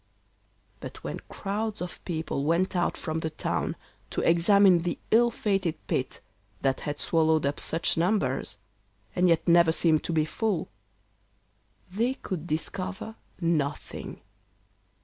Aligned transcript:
But 0.79 1.03
when 1.03 1.19
crowds 1.29 1.79
of 1.79 2.03
people 2.05 2.43
went 2.43 2.75
out 2.75 2.97
from 2.97 3.19
the 3.19 3.29
town 3.29 3.75
to 4.09 4.21
examine 4.21 4.79
the 4.81 4.97
ill 5.11 5.29
fated 5.29 5.75
pit 5.85 6.21
that 6.61 6.79
had 6.79 6.99
swallowed 6.99 7.45
up 7.45 7.59
such 7.59 7.97
numbers, 7.97 8.57
and 9.15 9.29
yet 9.29 9.47
never 9.47 9.71
seemed 9.71 10.03
to 10.05 10.11
be 10.11 10.25
full, 10.25 10.69
they 11.91 12.15
could 12.15 12.47
discover 12.47 13.13
nothing. 13.39 14.21